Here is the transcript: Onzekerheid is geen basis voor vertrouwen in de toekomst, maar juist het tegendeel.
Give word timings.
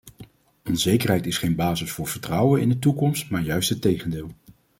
Onzekerheid 0.63 1.25
is 1.25 1.37
geen 1.37 1.55
basis 1.55 1.91
voor 1.91 2.07
vertrouwen 2.07 2.61
in 2.61 2.69
de 2.69 2.79
toekomst, 2.79 3.29
maar 3.29 3.41
juist 3.41 3.69
het 3.69 3.81
tegendeel. 3.81 4.31